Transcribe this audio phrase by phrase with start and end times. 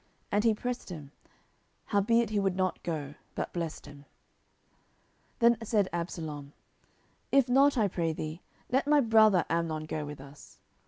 [0.31, 1.11] And he pressed him:
[1.93, 4.05] howbeit he would not go, but blessed him.
[5.39, 6.53] 10:013:026 Then said Absalom,
[7.31, 8.41] If not, I pray thee,
[8.71, 10.57] let my brother Amnon go with us.